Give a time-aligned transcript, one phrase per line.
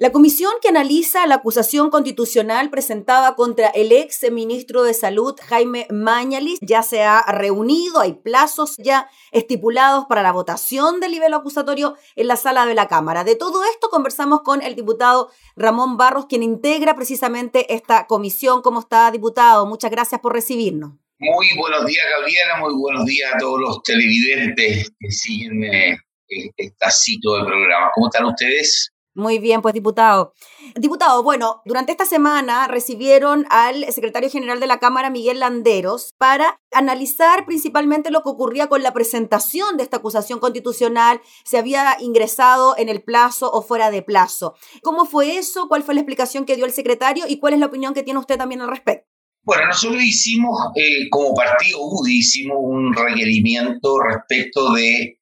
[0.00, 5.86] La comisión que analiza la acusación constitucional presentada contra el ex ministro de Salud, Jaime
[5.90, 11.98] Mañalis, ya se ha reunido, hay plazos ya estipulados para la votación del nivel acusatorio
[12.16, 13.24] en la sala de la Cámara.
[13.24, 18.62] De todo esto conversamos con el diputado Ramón Barros, quien integra precisamente esta comisión.
[18.62, 19.66] ¿Cómo está, diputado?
[19.66, 20.92] Muchas gracias por recibirnos.
[21.18, 22.56] Muy buenos días, Gabriela.
[22.56, 27.90] Muy buenos días a todos los televidentes que siguen eh, este ciclo de programa.
[27.94, 28.94] ¿Cómo están ustedes?
[29.14, 30.34] Muy bien, pues diputado.
[30.76, 36.60] Diputado, bueno, durante esta semana recibieron al secretario general de la Cámara, Miguel Landeros, para
[36.70, 42.76] analizar principalmente lo que ocurría con la presentación de esta acusación constitucional, si había ingresado
[42.78, 44.54] en el plazo o fuera de plazo.
[44.82, 45.66] ¿Cómo fue eso?
[45.68, 47.24] ¿Cuál fue la explicación que dio el secretario?
[47.26, 49.08] ¿Y cuál es la opinión que tiene usted también al respecto?
[49.42, 55.18] Bueno, nosotros hicimos, eh, como partido UDI, hicimos un requerimiento respecto de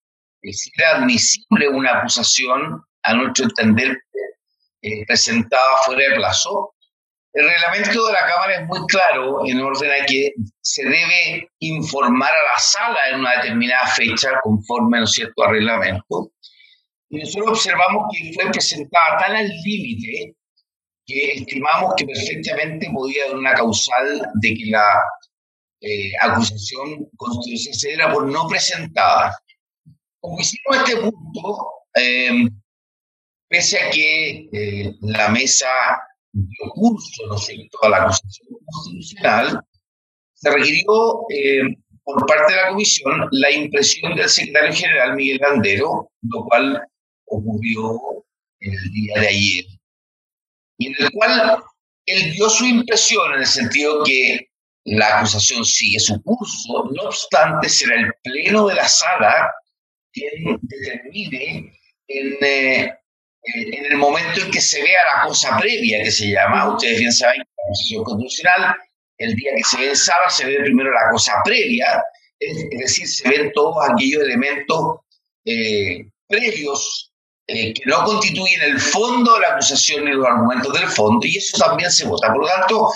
[0.53, 3.97] si era admisible una acusación a nuestro entender,
[4.83, 6.75] eh, presentada fuera de plazo.
[7.33, 12.31] El reglamento de la Cámara es muy claro en orden a que se debe informar
[12.31, 16.33] a la sala en una determinada fecha conforme, ¿no es cierto?, reglamento.
[17.11, 20.37] Y nosotros observamos que fue presentada tan al límite
[21.07, 25.01] que estimamos que perfectamente podía haber una causal de que la
[25.81, 29.35] eh, acusación constitucional diera por no presentada.
[30.21, 32.49] Como hicimos este punto, eh,
[33.49, 35.69] pese a que eh, la mesa
[36.33, 37.37] dio curso ¿no
[37.83, 39.61] a la acusación constitucional,
[40.35, 40.85] se requirió
[41.31, 41.63] eh,
[42.05, 46.83] por parte de la comisión la impresión del secretario general Miguel Landero, lo cual
[47.27, 48.25] ocurrió
[48.61, 49.65] el día de ayer,
[50.79, 51.63] y en el cual
[52.07, 54.49] él dio su impresión en el sentido que
[54.85, 59.51] la acusación sigue su curso, no obstante será el pleno de la sala
[60.13, 61.73] quien determine
[62.09, 62.95] en eh,
[63.43, 67.13] en el momento en que se vea la cosa previa que se llama, ustedes bien
[67.13, 68.77] saben que la Constitución Constitucional,
[69.19, 72.03] el día que se ve en sala, se ve primero la cosa previa,
[72.39, 75.01] es, decir, se ven todos aquellos elementos
[75.45, 77.13] eh, previos
[77.47, 81.39] eh, que no constituyen el fondo de la acusación ni los argumentos del fondo, y
[81.39, 82.29] eso también se vota.
[82.29, 82.89] Por lo tanto,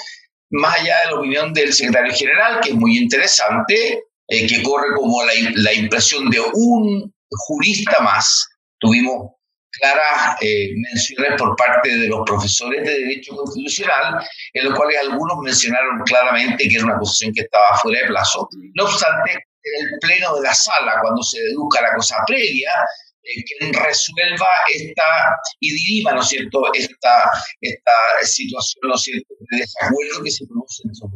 [0.50, 4.94] más allá de la opinión del secretario general, que es muy interesante, eh, que corre
[4.94, 8.48] como la, la impresión de un jurista más,
[8.78, 9.32] tuvimos
[9.72, 15.38] claras eh, menciones por parte de los profesores de Derecho Constitucional, en los cuales algunos
[15.38, 18.49] mencionaron claramente que era una acusación que estaba fuera de plazo.
[18.75, 22.71] No obstante, en el pleno de la sala, cuando se deduzca la cosa previa,
[23.25, 25.05] eh, quien resuelva esta
[25.60, 30.47] y dirima, ¿no es cierto?, esta, esta situación, ¿no es cierto?, de desacuerdo que se
[30.47, 31.09] produce en esos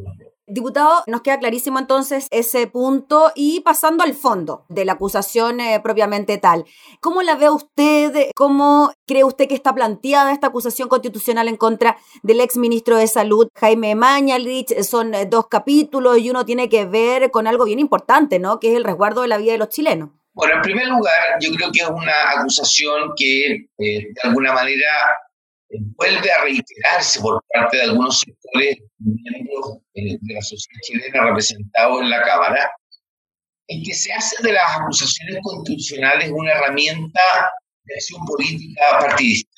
[0.48, 5.80] Diputado, nos queda clarísimo entonces ese punto y pasando al fondo de la acusación eh,
[5.82, 6.64] propiamente tal.
[7.00, 8.30] ¿Cómo la ve usted?
[8.32, 13.08] ¿Cómo cree usted que está planteada esta acusación constitucional en contra del ex ministro de
[13.08, 14.82] Salud, Jaime Mañalich?
[14.84, 18.60] Son eh, dos capítulos y uno tiene que ver con algo bien importante, ¿no?
[18.60, 20.10] Que es el resguardo de la vida de los chilenos.
[20.32, 24.86] Bueno, en primer lugar, yo creo que es una acusación que eh, de alguna manera
[25.71, 32.03] vuelve a reiterarse por parte de algunos sectores miembros eh, de la sociedad chilena representados
[32.03, 32.71] en la Cámara,
[33.69, 37.21] en que se hace de las acusaciones constitucionales una herramienta
[37.84, 39.50] de acción política partidista.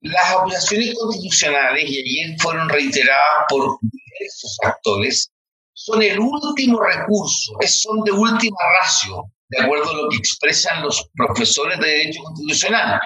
[0.00, 5.30] Las acusaciones constitucionales, y ayer fueron reiteradas por diversos actores,
[5.72, 11.08] son el último recurso, son de última ratio, de acuerdo a lo que expresan los
[11.14, 13.00] profesores de Derecho Constitucional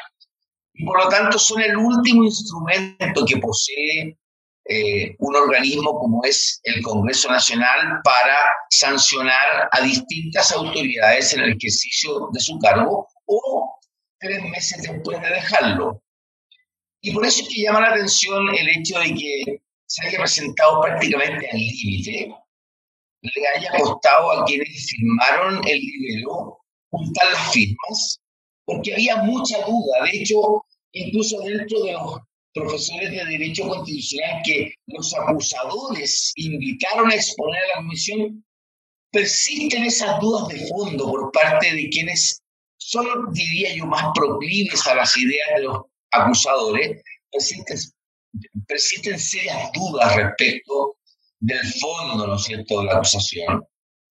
[0.78, 4.16] y por lo tanto son el último instrumento que posee
[4.65, 8.37] eh, un organismo como es el Congreso Nacional para
[8.71, 13.78] sancionar a distintas autoridades en el ejercicio de su cargo o
[14.21, 16.00] tres meses después de dejarlo.
[17.00, 20.81] Y por eso es que llama la atención el hecho de que se haya presentado
[20.81, 22.34] prácticamente al límite,
[23.22, 28.21] le haya costado a quienes firmaron el libro juntar las firmas,
[28.69, 30.05] porque había mucha duda.
[30.05, 30.62] De hecho,
[30.93, 32.19] incluso dentro de los
[32.53, 38.44] profesores de Derecho Constitucional que los acusadores invitaron a exponer a la comisión,
[39.11, 42.43] persisten esas dudas de fondo por parte de quienes
[42.76, 45.79] son, diría yo, más proclives a las ideas de los
[46.11, 47.79] acusadores, persisten,
[48.67, 50.99] persisten serias dudas respecto
[51.41, 53.64] del fondo, ¿no es cierto?, de la acusación,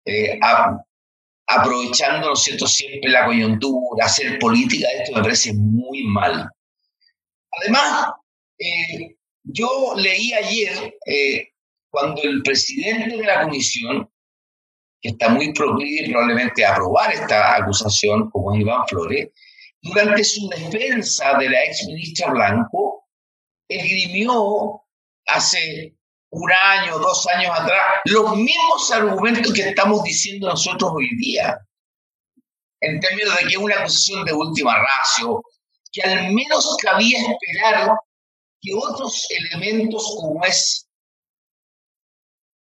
[0.07, 0.39] eh,
[1.49, 6.49] aprovechando, ¿no es cierto?, siempre la coyuntura, hacer política esto me parece muy mal.
[7.61, 8.13] Además,
[8.59, 11.49] eh, yo leí ayer, eh,
[11.91, 14.11] cuando el presidente de la comisión,
[15.01, 19.29] que está muy proclive probablemente a aprobar esta acusación, como es Iván Flores,
[19.81, 23.09] durante su defensa de la ex ministra Blanco,
[23.69, 24.83] esgrimió
[25.27, 25.98] hace
[26.31, 31.59] un año, dos años atrás, los mismos argumentos que estamos diciendo nosotros hoy día,
[32.81, 35.43] en términos de que es una acusación de última ratio,
[35.93, 37.93] que al menos cabía esperar
[38.61, 40.87] que otros elementos como es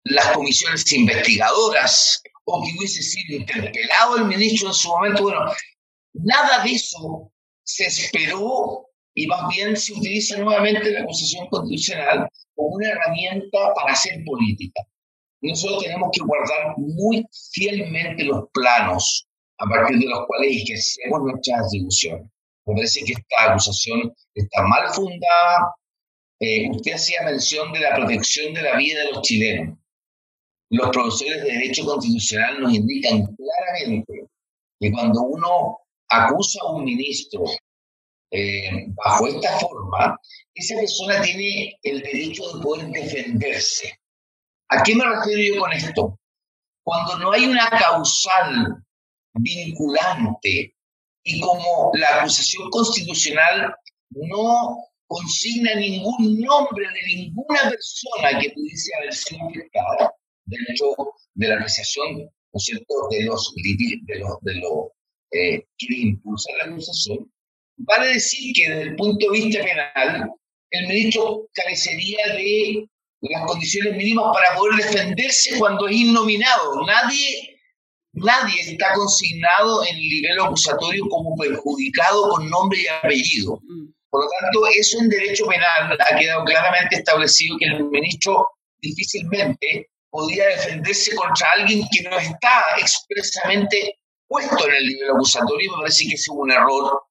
[0.05, 5.41] las comisiones investigadoras o que hubiese sido interpelado el ministro en su momento, bueno,
[6.13, 7.31] nada de eso
[7.63, 12.27] se esperó y más bien se utiliza nuevamente la acusación constitucional
[12.59, 14.81] como una herramienta para hacer política.
[15.41, 19.25] Nosotros tenemos que guardar muy fielmente los planos
[19.57, 22.29] a partir de los cuales ejercemos nuestras atribuciones.
[22.65, 25.73] Me parece que esta acusación está mal fundada.
[26.41, 29.77] Eh, usted hacía mención de la protección de la vida de los chilenos.
[30.69, 34.27] Los profesores de Derecho Constitucional nos indican claramente
[34.81, 35.79] que cuando uno
[36.09, 37.45] acusa a un ministro
[38.31, 40.17] eh, bajo esta forma,
[40.53, 43.99] esa persona tiene el derecho de poder defenderse.
[44.69, 46.19] ¿A qué me refiero yo con esto?
[46.83, 48.83] Cuando no hay una causal
[49.33, 50.75] vinculante
[51.23, 53.73] y como la acusación constitucional
[54.11, 54.77] no
[55.07, 60.13] consigna ningún nombre de ninguna persona que pudiese haber sido afectada
[60.45, 64.87] dentro de la apreciación, ¿no es cierto?, de los, de los, de los
[65.31, 67.31] eh, que impulsan la acusación,
[67.79, 70.29] vale decir que desde el punto de vista penal,
[70.71, 72.85] el ministro carecería de
[73.21, 76.85] las condiciones mínimas para poder defenderse cuando es innominado.
[76.85, 77.59] Nadie
[78.13, 83.59] Nadie está consignado en el nivel acusatorio como perjudicado con nombre y apellido.
[83.63, 83.91] Mm.
[84.09, 88.47] Por lo tanto, eso en derecho penal ha quedado claramente establecido que el ministro
[88.79, 95.71] difícilmente podía defenderse contra alguien que no está expresamente puesto en el nivel acusatorio.
[95.73, 97.03] Me parece que es un error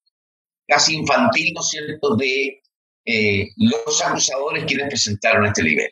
[0.68, 2.62] casi infantil, ¿no es cierto?, de
[3.06, 5.90] eh, los acusadores quienes presentaron este nivel.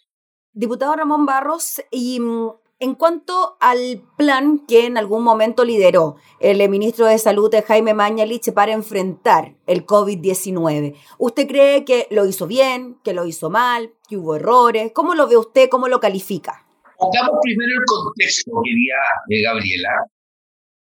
[0.52, 6.68] Diputado Ramón Barros, y mm, en cuanto al plan que en algún momento lideró el
[6.68, 12.98] ministro de Salud Jaime Mañalich para enfrentar el COVID-19, ¿usted cree que lo hizo bien,
[13.02, 14.92] que lo hizo mal, que hubo errores?
[14.92, 15.70] ¿Cómo lo ve usted?
[15.70, 16.66] ¿Cómo lo califica?
[16.98, 18.94] Pongamos primero el contexto, querida
[19.30, 19.90] eh, Gabriela.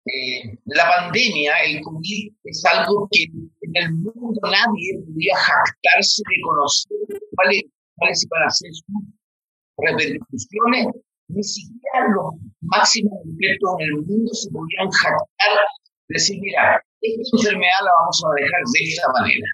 [0.06, 3.26] Eh, la pandemia, el COVID, es algo que
[3.76, 7.64] el mundo nadie podía jactarse de conocer cuáles,
[7.96, 8.86] cuáles iban a ser sus
[9.78, 10.88] repercusiones
[11.28, 15.58] ni siquiera los máximos expertos en el mundo se podían jactar
[16.08, 19.48] de decir, mira, esta enfermedad la vamos a manejar de esta manera.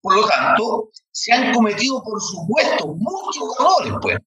[0.00, 4.18] Por lo tanto, se han cometido, por supuesto, muchos errores, pues,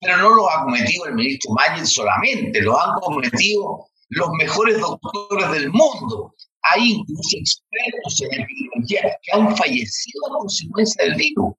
[0.00, 5.50] pero no los ha cometido el ministro Mayer solamente, los han cometido los mejores doctores
[5.52, 6.34] del mundo.
[6.72, 11.54] Hay incluso expertos en epidemiología que han fallecido a consecuencia del virus.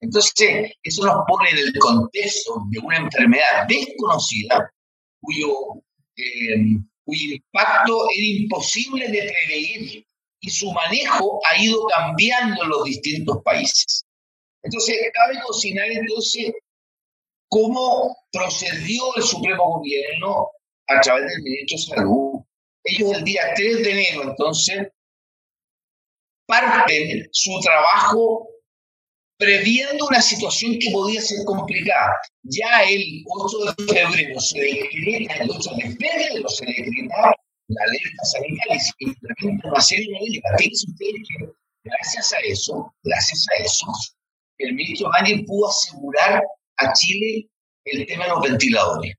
[0.00, 4.70] Entonces, eso nos pone en el contexto de una enfermedad desconocida
[5.20, 5.50] cuyo,
[6.16, 10.04] eh, cuyo impacto era imposible de prever
[10.40, 14.04] y su manejo ha ido cambiando en los distintos países.
[14.62, 16.52] Entonces, cabe cocinar entonces
[17.48, 20.48] cómo procedió el Supremo Gobierno
[20.88, 22.33] a través del Ministro de Salud.
[22.84, 24.88] Ellos el día 3 de enero, entonces,
[26.46, 28.48] parten su trabajo
[29.38, 32.12] previendo una situación que podía ser complicada.
[32.42, 37.34] Ya el 8 de febrero se decreta, el 8 de febrero se decreta
[37.68, 40.52] la alerta sanitaria y se implementa una serie de medidas.
[40.58, 41.52] Fíjense ustedes que
[41.84, 43.86] gracias a eso, gracias a eso,
[44.58, 46.42] el ministro Ángel pudo asegurar
[46.76, 47.48] a Chile
[47.86, 49.14] el tema de los ventiladores.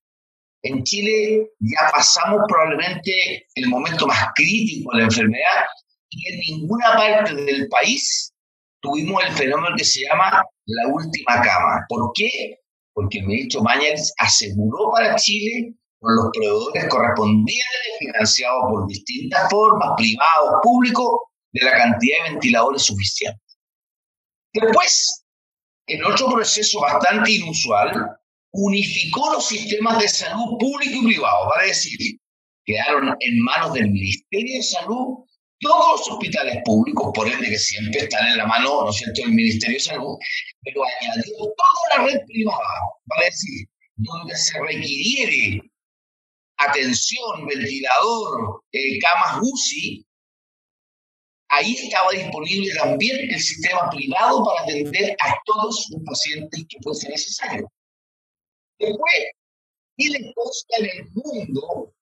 [0.66, 5.66] En Chile ya pasamos probablemente el momento más crítico de la enfermedad
[6.10, 8.34] y en ninguna parte del país
[8.82, 11.86] tuvimos el fenómeno que se llama la última cama.
[11.88, 12.62] ¿Por qué?
[12.96, 19.90] Porque el ministro Mañez aseguró para Chile con los proveedores correspondientes, financiados por distintas formas,
[19.96, 21.12] privados, públicos,
[21.54, 23.60] de la cantidad de ventiladores suficientes.
[24.52, 25.26] Después,
[25.88, 28.18] en otro proceso bastante inusual,
[28.56, 31.98] unificó los sistemas de salud público y privado, para decir,
[32.66, 35.26] quedaron en manos del Ministerio de Salud
[35.60, 39.22] todos los hospitales públicos, por ende que siempre están en la mano, ¿no es cierto?,
[39.22, 40.18] del Ministerio de Salud,
[40.64, 45.62] pero añadió toda la red privada, para decir, donde se requiriere
[46.58, 50.06] atención, ventilador, eh, camas UCI,
[51.50, 57.10] ahí estaba disponible también el sistema privado para atender a todos los pacientes que fuese
[57.10, 57.70] necesario.
[58.80, 59.16] Después,
[59.98, 61.94] ¿qué le consta en el mundo,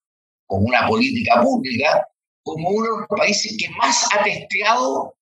[0.48, 2.08] con una política pública,
[2.44, 5.15] como uno de los países que más ha testeado,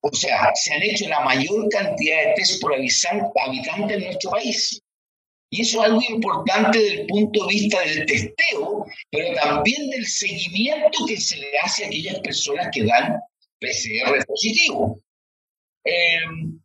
[0.00, 4.80] o sea, se han hecho la mayor cantidad de test por habitante en nuestro país.
[5.50, 10.06] Y eso es algo importante desde el punto de vista del testeo, pero también del
[10.06, 13.18] seguimiento que se le hace a aquellas personas que dan
[13.58, 15.00] PCR positivo.
[15.84, 16.60] Em,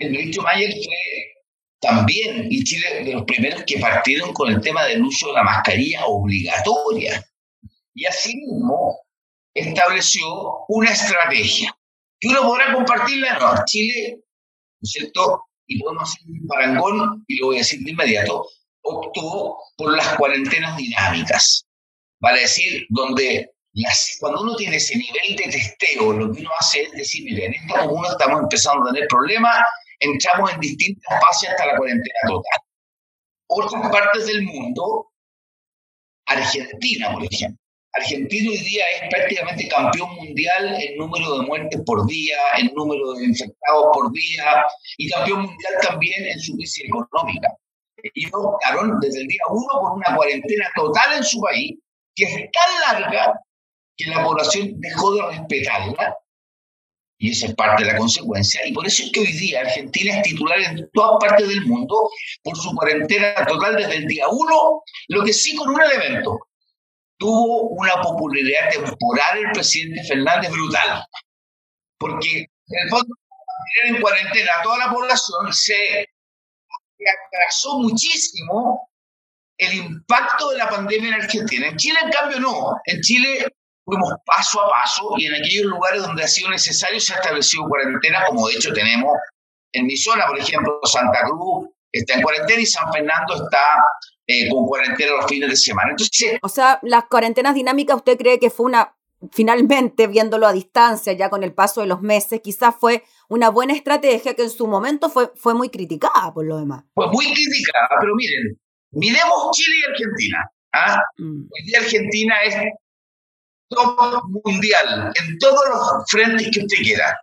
[0.00, 1.33] el ministro Mayer fue
[1.84, 5.42] también, y Chile, de los primeros que partieron con el tema del uso de la
[5.42, 7.24] mascarilla obligatoria.
[7.94, 9.00] Y asimismo
[9.54, 11.76] estableció una estrategia
[12.18, 13.38] que uno podrá compartirla.
[13.38, 15.44] No, Chile, ¿no es cierto?
[15.66, 18.46] y podemos hacer un parangón, y lo voy a decir de inmediato,
[18.82, 21.66] optó por las cuarentenas dinámicas.
[22.20, 23.50] Vale decir, donde
[24.20, 27.54] cuando uno tiene ese nivel de testeo, lo que uno hace es decir, mire, en
[27.54, 29.56] esta comuna estamos empezando a tener problemas,
[30.04, 32.60] entramos en distintas fases hasta la cuarentena total.
[33.48, 35.10] Otras partes del mundo,
[36.26, 37.58] Argentina, por ejemplo,
[37.96, 43.12] Argentina hoy día es prácticamente campeón mundial en número de muertes por día, en número
[43.12, 44.66] de infectados por día
[44.98, 47.48] y campeón mundial también en su crisis económica.
[48.02, 51.78] Ellos optaron desde el día uno por una cuarentena total en su país
[52.16, 53.40] que es tan larga
[53.96, 56.16] que la población dejó de respetarla
[57.24, 58.60] y esa es parte de la consecuencia.
[58.66, 62.10] Y por eso es que hoy día Argentina es titular en todas partes del mundo
[62.42, 66.38] por su cuarentena total desde el día uno, lo que sí con un elemento
[67.16, 71.02] tuvo una popularidad temporal el presidente Fernández brutal.
[71.96, 73.14] Porque en el fondo,
[73.84, 76.06] en cuarentena a toda la población se
[77.32, 78.90] atrasó muchísimo
[79.56, 81.68] el impacto de la pandemia en Argentina.
[81.68, 82.72] En Chile, en cambio, no.
[82.84, 83.46] En Chile
[83.84, 87.64] fuimos paso a paso y en aquellos lugares donde ha sido necesario se ha establecido
[87.68, 89.12] cuarentena, como de hecho tenemos
[89.72, 93.62] en mi zona, por ejemplo, Santa Cruz está en cuarentena y San Fernando está
[94.26, 95.90] eh, con cuarentena los fines de semana.
[95.90, 98.96] Entonces, o sea, las cuarentenas dinámicas, ¿usted cree que fue una,
[99.32, 103.74] finalmente, viéndolo a distancia, ya con el paso de los meses, quizás fue una buena
[103.74, 106.84] estrategia que en su momento fue, fue muy criticada por lo demás?
[106.94, 108.58] Fue muy criticada, pero miren,
[108.92, 110.50] miremos Chile y Argentina.
[110.72, 110.98] ¿ah?
[111.18, 111.42] Mm.
[111.42, 112.56] Hoy día Argentina es
[113.68, 117.20] top mundial en todos los frentes que usted quiera.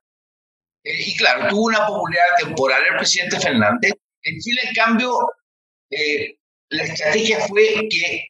[0.84, 3.94] Eh, y claro, tuvo una popularidad temporal el presidente Fernández.
[4.24, 5.18] En Chile, en cambio,
[5.90, 6.36] eh,
[6.70, 8.28] la estrategia fue que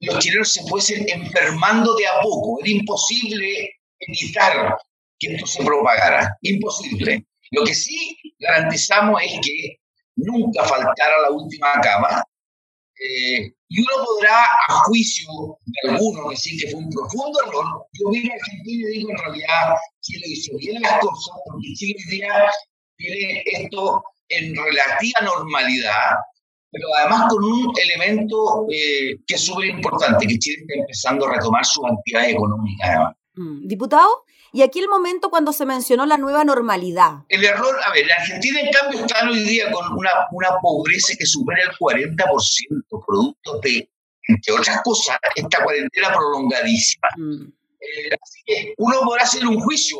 [0.00, 2.58] los chilenos se fuesen enfermando de a poco.
[2.60, 4.76] Era imposible evitar
[5.18, 6.36] que esto se propagara.
[6.42, 7.24] Imposible.
[7.52, 9.76] Lo que sí garantizamos es que
[10.16, 12.24] nunca faltara la última cama.
[13.02, 15.28] Eh, y uno podrá, a juicio
[15.66, 17.64] de algunos, decir que fue un profundo error.
[17.92, 21.96] Yo vine a Argentina y digo, en realidad, Chile hizo bien las cosas, porque Chile
[21.98, 22.50] hoy día
[22.96, 26.16] tiene esto en relativa normalidad,
[26.70, 31.34] pero además con un elemento eh, que es súper importante, que Chile está empezando a
[31.34, 33.14] retomar sus actividades económicas.
[33.34, 37.24] Mm, diputado, y aquí el momento cuando se mencionó la nueva normalidad.
[37.28, 41.26] El error, a ver, Argentina en cambio está hoy día con una, una pobreza que
[41.26, 43.90] supera el 40%, producto de,
[44.28, 47.08] entre otras cosas, esta cuarentena prolongadísima.
[47.16, 47.44] Mm.
[47.80, 49.98] Eh, así que uno podrá hacer un juicio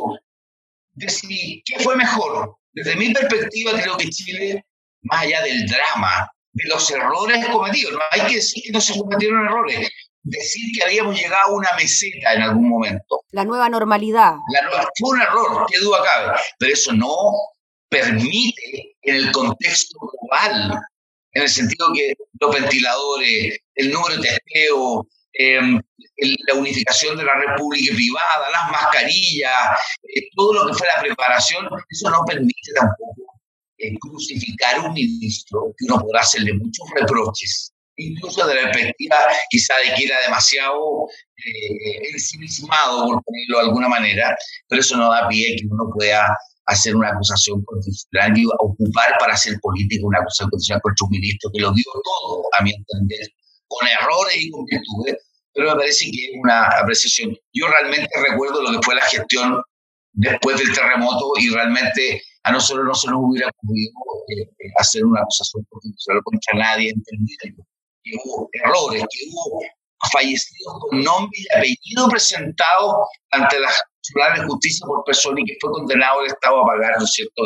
[0.94, 2.56] de si qué fue mejor.
[2.73, 4.64] Desde mi perspectiva, creo que Chile,
[5.02, 7.92] más allá del drama de los errores cometidos.
[7.94, 9.90] No hay que decir que no se cometieron errores,
[10.23, 13.23] decir que habíamos llegado a una meseta en algún momento.
[13.31, 14.35] La nueva normalidad.
[14.52, 17.14] La fue un error, qué duda cabe, pero eso no
[17.88, 20.81] permite en el contexto global,
[21.33, 25.81] en el sentido que los ventiladores, el número de testeo, em,
[26.47, 31.69] la unificación de la república privada, las mascarillas, eh, todo lo que fue la preparación,
[31.88, 33.33] eso no permite tampoco
[34.00, 37.72] crucificar a un ministro, que uno podrá hacerle muchos reproches,
[38.09, 39.16] incluso de la perspectiva
[39.50, 41.09] quizá de que era demasiado
[41.44, 44.37] eh, ensimismado, por ponerlo de alguna manera,
[44.68, 46.26] pero eso no da pie que uno pueda
[46.66, 51.50] hacer una acusación constitucional y ocupar para hacer política una acusación constitucional contra un ministro
[51.52, 53.28] que lo dio todo, a mi entender,
[53.66, 55.16] con errores y con virtudes,
[55.54, 57.37] pero me parece que es una apreciación.
[57.52, 59.62] Yo realmente recuerdo lo que fue la gestión
[60.12, 63.92] después del terremoto y realmente a nosotros no se nos hubiera ocurrido
[64.28, 67.64] eh, eh, hacer una acusación constitucional contra nadie, entendido
[68.02, 69.61] que hubo errores, que hubo
[70.12, 73.71] fallecidos con nombre y apellido presentado ante la
[74.02, 77.12] Tribunal de Justicia por persona y que fue condenado el Estado a pagar, ¿no es
[77.12, 77.42] cierto?.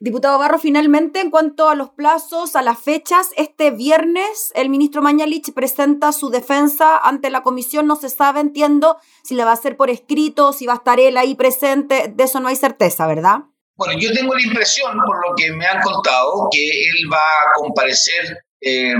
[0.00, 5.02] Diputado Barro, finalmente, en cuanto a los plazos, a las fechas, este viernes el ministro
[5.02, 7.86] Mañalich presenta su defensa ante la comisión.
[7.86, 10.98] No se sabe, entiendo, si le va a hacer por escrito, si va a estar
[10.98, 12.10] él ahí presente.
[12.14, 13.40] De eso no hay certeza, ¿verdad?
[13.76, 17.52] Bueno, yo tengo la impresión, por lo que me han contado, que él va a
[17.56, 18.94] comparecer eh,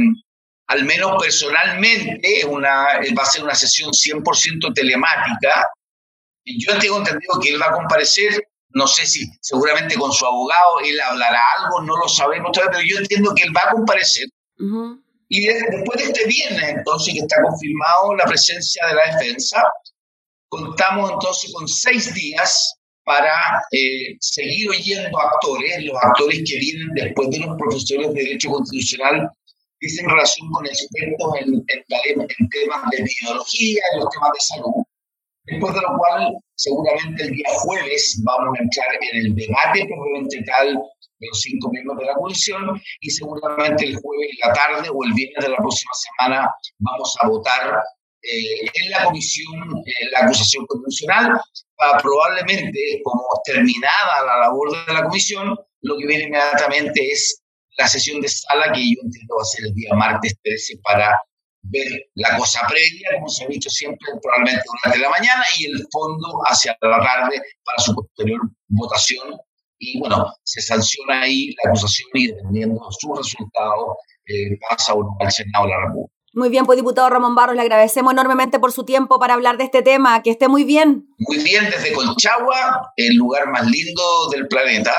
[0.68, 5.66] al menos personalmente, una, va a ser una sesión 100% telemática.
[6.44, 10.80] Yo tengo entendido que él va a comparecer, no sé si seguramente con su abogado,
[10.84, 14.26] él hablará algo, no lo sabemos todavía, pero yo entiendo que él va a comparecer.
[15.30, 19.62] Y después de este viernes, entonces, que está confirmado la presencia de la defensa,
[20.48, 22.74] contamos entonces con seis días
[23.04, 28.50] para eh, seguir oyendo actores, los actores que vienen después de los profesores de Derecho
[28.50, 29.30] Constitucional
[29.80, 34.84] dicen relación con expertos en, en, temas de biología, en los temas de salud.
[35.44, 40.42] Después de lo cual, seguramente el día jueves vamos a entrar en el debate probablemente
[40.44, 44.88] tal de los cinco miembros de la comisión y seguramente el jueves en la tarde
[44.92, 47.82] o el viernes de la próxima semana vamos a votar
[48.22, 51.40] eh, en la comisión eh, la acusación constitucional.
[51.76, 57.40] Para probablemente, como terminada la labor de la comisión, lo que viene inmediatamente es
[57.78, 59.00] la sesión de sala que yo
[59.40, 61.18] a ser el día martes 13 para
[61.62, 65.86] ver la cosa previa, como se ha dicho siempre, probablemente durante la mañana, y el
[65.90, 69.36] fondo hacia la tarde para su posterior votación.
[69.78, 75.16] Y bueno, se sanciona ahí la acusación y dependiendo de su resultado, eh, pasa uno
[75.20, 76.12] al Senado de la República.
[76.34, 79.64] Muy bien, pues diputado Ramón Barros, le agradecemos enormemente por su tiempo para hablar de
[79.64, 80.22] este tema.
[80.22, 81.08] Que esté muy bien.
[81.18, 84.92] Muy bien, desde Colchagua, el lugar más lindo del planeta.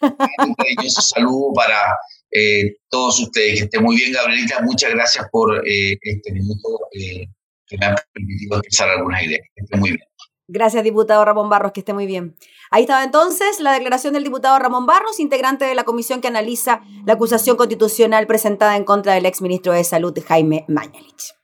[0.00, 1.96] Cariñoso saludo para
[2.30, 3.58] eh, todos ustedes.
[3.58, 4.60] Que esté muy bien, Gabrielita.
[4.62, 7.26] Muchas gracias por eh, este minuto eh,
[7.66, 9.40] que me ha permitido expresar algunas ideas.
[9.54, 10.02] Que esté muy bien.
[10.48, 12.36] Gracias, diputado Ramón Barros, que esté muy bien.
[12.70, 16.82] Ahí estaba entonces la declaración del diputado Ramón Barros, integrante de la comisión que analiza
[17.04, 21.34] la acusación constitucional presentada en contra del exministro de Salud, Jaime Mañalich.